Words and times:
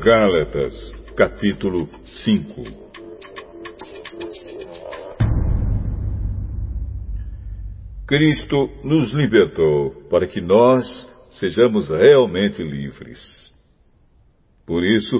Gálatas, 0.00 0.94
capítulo 1.16 1.88
5 2.04 2.62
Cristo 8.06 8.70
nos 8.84 9.12
libertou 9.12 9.90
para 10.08 10.28
que 10.28 10.40
nós 10.40 10.86
sejamos 11.32 11.88
realmente 11.88 12.62
livres. 12.62 13.52
Por 14.64 14.84
isso, 14.84 15.16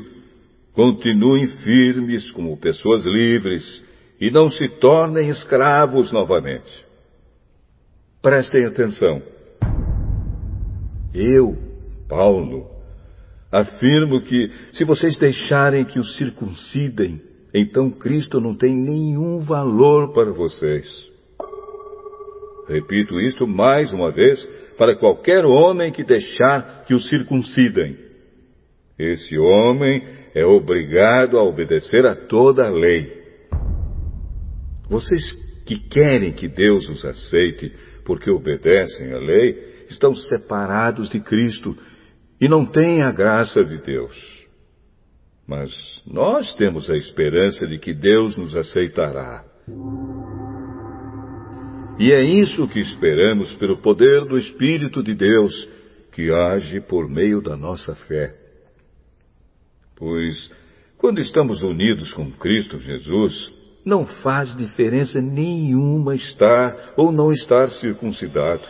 continuem 0.72 1.48
firmes 1.48 2.30
como 2.30 2.56
pessoas 2.56 3.04
livres 3.04 3.84
e 4.20 4.30
não 4.30 4.48
se 4.48 4.68
tornem 4.78 5.28
escravos 5.28 6.12
novamente. 6.12 6.86
Prestem 8.22 8.64
atenção. 8.64 9.20
Eu, 11.12 11.58
Paulo, 12.08 12.77
afirmo 13.50 14.20
que 14.20 14.50
se 14.72 14.84
vocês 14.84 15.16
deixarem 15.16 15.84
que 15.84 15.98
os 15.98 16.16
circuncidem, 16.16 17.20
então 17.52 17.90
Cristo 17.90 18.40
não 18.40 18.54
tem 18.54 18.74
nenhum 18.74 19.40
valor 19.40 20.12
para 20.12 20.32
vocês. 20.32 20.86
Repito 22.68 23.18
isto 23.20 23.46
mais 23.46 23.92
uma 23.92 24.10
vez 24.10 24.44
para 24.76 24.94
qualquer 24.94 25.44
homem 25.44 25.90
que 25.90 26.04
deixar 26.04 26.84
que 26.84 26.94
os 26.94 27.08
circuncidem. 27.08 27.96
Esse 28.98 29.38
homem 29.38 30.02
é 30.34 30.44
obrigado 30.44 31.38
a 31.38 31.42
obedecer 31.42 32.04
a 32.04 32.14
toda 32.14 32.66
a 32.66 32.70
lei. 32.70 33.16
Vocês 34.88 35.22
que 35.64 35.78
querem 35.78 36.32
que 36.32 36.48
Deus 36.48 36.88
os 36.88 37.04
aceite 37.04 37.72
porque 38.04 38.30
obedecem 38.30 39.12
à 39.12 39.18
lei, 39.18 39.84
estão 39.90 40.14
separados 40.14 41.10
de 41.10 41.20
Cristo 41.20 41.76
e 42.40 42.48
não 42.48 42.64
têm 42.64 43.02
a 43.02 43.10
graça 43.10 43.64
de 43.64 43.78
Deus. 43.78 44.16
Mas 45.46 45.72
nós 46.06 46.54
temos 46.54 46.90
a 46.90 46.96
esperança 46.96 47.66
de 47.66 47.78
que 47.78 47.94
Deus 47.94 48.36
nos 48.36 48.54
aceitará. 48.54 49.44
E 51.98 52.12
é 52.12 52.22
isso 52.22 52.68
que 52.68 52.78
esperamos 52.78 53.52
pelo 53.54 53.78
poder 53.78 54.24
do 54.24 54.38
Espírito 54.38 55.02
de 55.02 55.14
Deus, 55.14 55.68
que 56.12 56.30
age 56.30 56.80
por 56.80 57.08
meio 57.08 57.40
da 57.40 57.56
nossa 57.56 57.94
fé. 57.94 58.36
Pois, 59.96 60.50
quando 60.96 61.20
estamos 61.20 61.62
unidos 61.62 62.12
com 62.12 62.30
Cristo 62.30 62.78
Jesus, 62.78 63.52
não 63.84 64.06
faz 64.06 64.54
diferença 64.56 65.20
nenhuma 65.20 66.14
estar 66.14 66.92
ou 66.96 67.10
não 67.10 67.32
estar 67.32 67.68
circuncidado. 67.70 68.62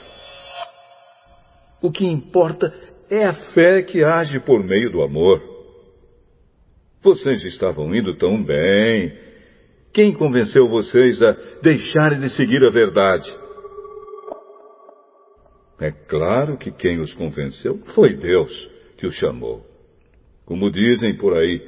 O 1.83 1.93
que 1.93 2.07
importa 2.07 2.73
é 3.11 3.25
a 3.25 3.35
fé 3.53 3.83
que 3.83 4.05
age 4.05 4.41
por 4.41 4.63
meio 4.63 4.91
do 4.91 5.03
amor. 5.03 5.43
Vocês 7.03 7.45
estavam 7.45 7.95
indo 7.95 8.15
tão 8.15 8.43
bem. 8.43 9.17
Quem 9.93 10.13
convenceu 10.13 10.69
vocês 10.69 11.23
a 11.23 11.33
deixarem 11.63 12.21
de 12.21 12.31
seguir 12.31 12.63
a 12.65 12.71
verdade? 12.71 13.35
É 15.81 15.91
claro 15.91 16.57
que 16.59 16.71
quem 16.71 17.01
os 17.01 17.13
convenceu 17.15 17.79
foi 17.95 18.15
Deus 18.15 18.53
que 18.97 19.07
os 19.07 19.15
chamou. 19.15 19.65
Como 20.45 20.71
dizem 20.71 21.17
por 21.17 21.37
aí, 21.37 21.63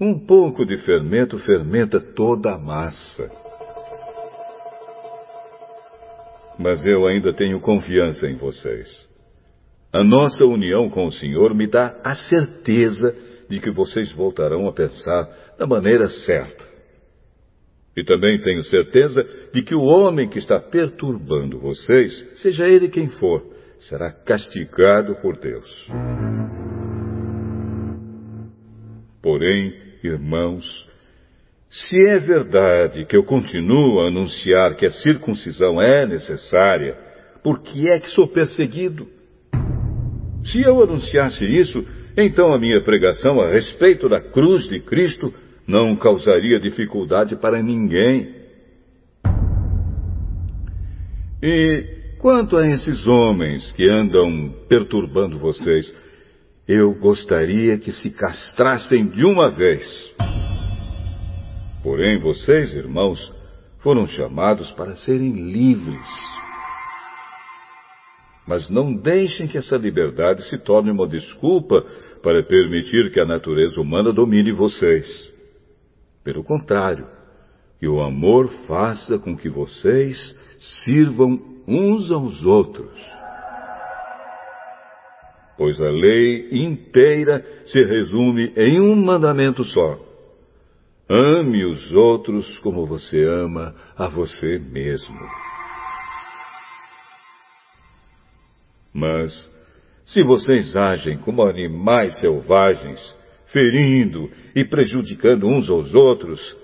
um 0.00 0.18
pouco 0.26 0.66
de 0.66 0.76
fermento 0.78 1.38
fermenta 1.38 2.00
toda 2.00 2.52
a 2.52 2.58
massa. 2.58 3.30
Mas 6.58 6.84
eu 6.84 7.06
ainda 7.06 7.32
tenho 7.32 7.60
confiança 7.60 8.28
em 8.28 8.36
vocês. 8.36 9.07
A 9.92 10.04
nossa 10.04 10.44
união 10.44 10.90
com 10.90 11.06
o 11.06 11.12
Senhor 11.12 11.54
me 11.54 11.66
dá 11.66 11.98
a 12.04 12.14
certeza 12.14 13.14
de 13.48 13.58
que 13.58 13.70
vocês 13.70 14.12
voltarão 14.12 14.68
a 14.68 14.72
pensar 14.72 15.26
da 15.58 15.66
maneira 15.66 16.08
certa. 16.08 16.66
E 17.96 18.04
também 18.04 18.38
tenho 18.40 18.62
certeza 18.64 19.26
de 19.52 19.62
que 19.62 19.74
o 19.74 19.80
homem 19.80 20.28
que 20.28 20.38
está 20.38 20.60
perturbando 20.60 21.58
vocês, 21.58 22.28
seja 22.36 22.68
ele 22.68 22.88
quem 22.88 23.08
for, 23.08 23.42
será 23.78 24.12
castigado 24.12 25.16
por 25.22 25.38
Deus. 25.38 25.88
Porém, 29.22 29.74
irmãos, 30.04 30.86
se 31.70 31.96
é 32.10 32.18
verdade 32.18 33.06
que 33.06 33.16
eu 33.16 33.24
continuo 33.24 34.00
a 34.00 34.08
anunciar 34.08 34.76
que 34.76 34.84
a 34.84 34.90
circuncisão 34.90 35.80
é 35.80 36.06
necessária, 36.06 36.94
por 37.42 37.62
que 37.62 37.88
é 37.88 37.98
que 37.98 38.10
sou 38.10 38.28
perseguido? 38.28 39.17
Se 40.44 40.62
eu 40.62 40.82
anunciasse 40.82 41.44
isso, 41.44 41.84
então 42.16 42.52
a 42.52 42.58
minha 42.58 42.80
pregação 42.82 43.40
a 43.40 43.48
respeito 43.48 44.08
da 44.08 44.20
cruz 44.20 44.68
de 44.68 44.80
Cristo 44.80 45.32
não 45.66 45.94
causaria 45.94 46.58
dificuldade 46.58 47.36
para 47.36 47.62
ninguém. 47.62 48.34
E 51.42 52.16
quanto 52.18 52.56
a 52.56 52.66
esses 52.66 53.06
homens 53.06 53.70
que 53.72 53.88
andam 53.88 54.52
perturbando 54.68 55.38
vocês, 55.38 55.94
eu 56.66 56.94
gostaria 56.94 57.78
que 57.78 57.92
se 57.92 58.10
castrassem 58.10 59.06
de 59.06 59.24
uma 59.24 59.50
vez. 59.50 60.10
Porém, 61.82 62.18
vocês, 62.20 62.74
irmãos, 62.74 63.32
foram 63.78 64.06
chamados 64.06 64.70
para 64.72 64.96
serem 64.96 65.50
livres. 65.50 66.08
Mas 68.48 68.68
não 68.70 68.92
deixem 68.92 69.46
que 69.46 69.58
essa 69.58 69.76
liberdade 69.76 70.48
se 70.48 70.58
torne 70.58 70.90
uma 70.90 71.06
desculpa 71.06 71.84
para 72.22 72.42
permitir 72.42 73.12
que 73.12 73.20
a 73.20 73.26
natureza 73.26 73.80
humana 73.80 74.12
domine 74.12 74.50
vocês. 74.50 75.06
Pelo 76.24 76.42
contrário, 76.42 77.06
que 77.78 77.86
o 77.86 78.00
amor 78.00 78.48
faça 78.66 79.18
com 79.18 79.36
que 79.36 79.48
vocês 79.48 80.36
sirvam 80.58 81.40
uns 81.68 82.10
aos 82.10 82.42
outros 82.42 83.18
pois 85.58 85.80
a 85.80 85.90
lei 85.90 86.48
inteira 86.52 87.44
se 87.66 87.82
resume 87.84 88.52
em 88.56 88.80
um 88.80 88.94
mandamento 88.94 89.64
só. 89.64 89.98
Ame 91.10 91.64
os 91.64 91.92
outros 91.92 92.58
como 92.58 92.86
você 92.86 93.24
ama 93.24 93.74
a 93.96 94.06
você 94.06 94.58
mesmo. 94.58 95.18
Mas, 98.98 99.48
se 100.04 100.24
vocês 100.24 100.76
agem 100.76 101.18
como 101.18 101.42
animais 101.42 102.18
selvagens, 102.18 103.16
ferindo 103.46 104.28
e 104.56 104.64
prejudicando 104.64 105.46
uns 105.46 105.70
aos 105.70 105.94
outros, 105.94 106.56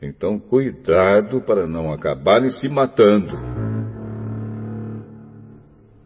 então 0.00 0.38
cuidado 0.38 1.40
para 1.42 1.66
não 1.66 1.92
acabarem 1.92 2.50
se 2.52 2.68
matando. 2.68 3.36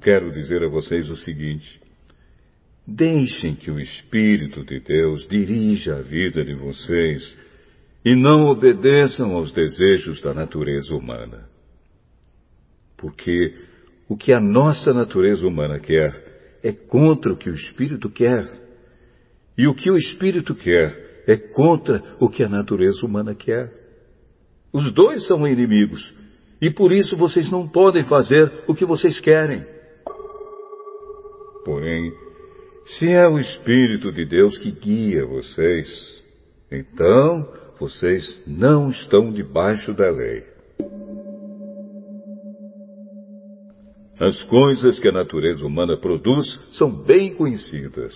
Quero 0.01 0.33
dizer 0.33 0.63
a 0.63 0.69
vocês 0.69 1.11
o 1.11 1.17
seguinte: 1.17 1.79
Deixem 2.87 3.55
que 3.55 3.71
o 3.71 3.79
Espírito 3.79 4.65
de 4.65 4.81
Deus 4.81 5.29
dirija 5.29 5.97
a 5.97 6.03
vida 6.03 6.43
de 6.43 6.55
vocês 6.55 7.39
e 8.03 8.15
não 8.15 8.47
obedeçam 8.47 9.35
aos 9.35 9.53
desejos 9.53 10.23
da 10.23 10.33
natureza 10.33 10.95
humana. 10.95 11.49
Porque 12.97 13.53
o 14.09 14.17
que 14.17 14.33
a 14.33 14.41
nossa 14.41 14.93
natureza 14.93 15.47
humana 15.47 15.79
quer 15.79 16.59
é 16.63 16.73
contra 16.73 17.33
o 17.33 17.37
que 17.37 17.51
o 17.51 17.55
Espírito 17.55 18.09
quer. 18.11 18.49
E 19.57 19.67
o 19.67 19.75
que 19.75 19.91
o 19.91 19.97
Espírito 19.97 20.55
quer 20.55 21.25
é 21.27 21.37
contra 21.37 22.03
o 22.21 22.29
que 22.29 22.43
a 22.43 22.49
natureza 22.49 23.05
humana 23.05 23.35
quer. 23.35 23.73
Os 24.73 24.93
dois 24.93 25.27
são 25.27 25.47
inimigos. 25.47 26.13
E 26.61 26.71
por 26.71 26.93
isso 26.93 27.17
vocês 27.17 27.51
não 27.51 27.69
podem 27.69 28.05
fazer 28.05 28.51
o 28.67 28.75
que 28.75 28.85
vocês 28.85 29.21
querem. 29.21 29.65
Porém, 31.65 32.13
se 32.85 33.09
é 33.09 33.27
o 33.27 33.39
Espírito 33.39 34.13
de 34.13 34.25
Deus 34.25 34.57
que 34.59 34.71
guia 34.71 35.27
vocês, 35.27 36.23
então 36.71 37.49
vocês 37.79 38.43
não 38.47 38.91
estão 38.91 39.33
debaixo 39.33 39.93
da 39.93 40.11
lei. 40.11 40.56
As 44.19 44.43
coisas 44.45 44.99
que 44.99 45.09
a 45.09 45.13
natureza 45.13 45.65
humana 45.65 45.97
produz 45.97 46.59
são 46.71 46.91
bem 46.91 47.35
conhecidas. 47.35 48.15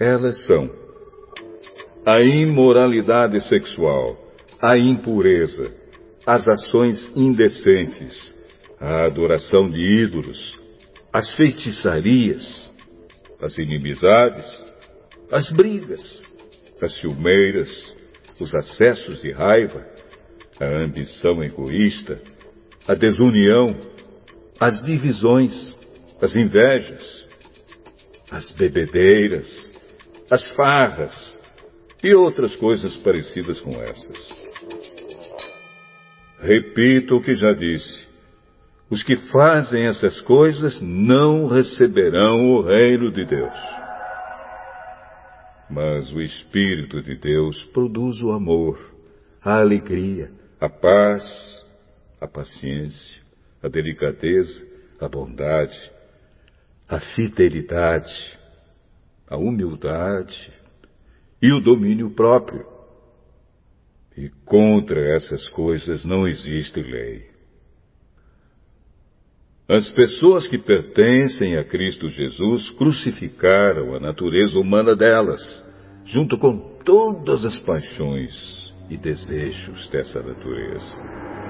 Elas 0.00 0.44
são 0.46 0.70
a 2.06 2.20
imoralidade 2.20 3.40
sexual, 3.48 4.16
a 4.60 4.78
impureza, 4.78 5.72
as 6.26 6.46
ações 6.48 7.10
indecentes, 7.16 8.34
a 8.80 9.06
adoração 9.06 9.70
de 9.70 9.84
ídolos, 9.84 10.58
as 11.12 11.32
feitiçarias, 11.32 12.70
as 13.40 13.58
inimizades, 13.58 14.64
as 15.30 15.50
brigas, 15.50 16.22
as 16.80 16.92
ciumeiras, 17.00 17.96
os 18.40 18.54
acessos 18.54 19.20
de 19.20 19.30
raiva, 19.30 19.84
a 20.60 20.84
ambição 20.84 21.42
egoísta, 21.42 22.20
a 22.86 22.94
desunião, 22.94 23.76
as 24.62 24.80
divisões, 24.80 25.76
as 26.20 26.36
invejas, 26.36 27.26
as 28.30 28.52
bebedeiras, 28.52 29.72
as 30.30 30.48
farras 30.52 31.36
e 32.00 32.14
outras 32.14 32.54
coisas 32.54 32.96
parecidas 32.98 33.60
com 33.60 33.70
essas. 33.82 34.34
Repito 36.38 37.16
o 37.16 37.20
que 37.20 37.34
já 37.34 37.52
disse. 37.52 38.06
Os 38.88 39.02
que 39.02 39.16
fazem 39.32 39.86
essas 39.86 40.20
coisas 40.20 40.80
não 40.80 41.48
receberão 41.48 42.52
o 42.52 42.62
reino 42.62 43.10
de 43.10 43.24
Deus. 43.24 43.54
Mas 45.68 46.12
o 46.12 46.20
Espírito 46.20 47.02
de 47.02 47.16
Deus 47.16 47.60
produz 47.72 48.22
o 48.22 48.30
amor, 48.30 48.78
a 49.42 49.58
alegria, 49.58 50.30
a 50.60 50.68
paz, 50.68 51.24
a 52.20 52.28
paciência, 52.28 53.22
a 53.62 53.68
delicadeza, 53.68 54.66
a 55.00 55.08
bondade, 55.08 55.78
a 56.88 56.98
fidelidade, 56.98 58.38
a 59.28 59.36
humildade 59.36 60.52
e 61.40 61.52
o 61.52 61.60
domínio 61.60 62.10
próprio. 62.10 62.66
E 64.16 64.28
contra 64.44 65.00
essas 65.16 65.48
coisas 65.48 66.04
não 66.04 66.28
existe 66.28 66.82
lei. 66.82 67.32
As 69.68 69.88
pessoas 69.90 70.46
que 70.46 70.58
pertencem 70.58 71.56
a 71.56 71.64
Cristo 71.64 72.10
Jesus 72.10 72.70
crucificaram 72.72 73.94
a 73.94 74.00
natureza 74.00 74.58
humana 74.58 74.94
delas, 74.94 75.40
junto 76.04 76.36
com 76.36 76.78
todas 76.84 77.44
as 77.44 77.58
paixões 77.60 78.74
e 78.90 78.98
desejos 78.98 79.88
dessa 79.88 80.20
natureza. 80.20 81.41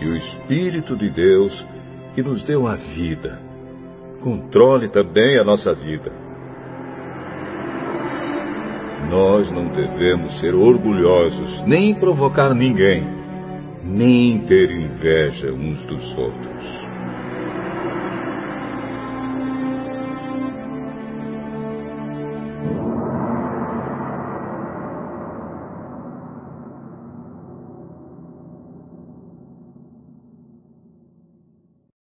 E 0.00 0.06
o 0.06 0.16
Espírito 0.16 0.96
de 0.96 1.10
Deus, 1.10 1.64
que 2.14 2.22
nos 2.22 2.42
deu 2.42 2.66
a 2.66 2.76
vida, 2.76 3.40
controle 4.20 4.88
também 4.88 5.38
a 5.38 5.44
nossa 5.44 5.74
vida. 5.74 6.12
Nós 9.08 9.50
não 9.50 9.68
devemos 9.68 10.38
ser 10.38 10.54
orgulhosos, 10.54 11.62
nem 11.66 11.94
provocar 11.94 12.54
ninguém 12.54 13.18
nem 13.88 14.38
ter 14.40 14.70
inveja 14.70 15.52
uns 15.52 15.82
dos 15.86 16.18
outros. 16.18 16.87